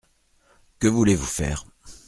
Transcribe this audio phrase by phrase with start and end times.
[0.79, 1.63] Que voulez-vous faire?